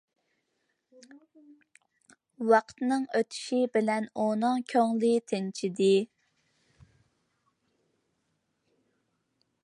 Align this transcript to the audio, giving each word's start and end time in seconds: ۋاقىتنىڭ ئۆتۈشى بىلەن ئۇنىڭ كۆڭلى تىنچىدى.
ۋاقىتنىڭ 2.51 3.05
ئۆتۈشى 3.19 3.59
بىلەن 3.75 4.07
ئۇنىڭ 4.23 4.65
كۆڭلى 4.73 5.11
تىنچىدى. 5.33 5.93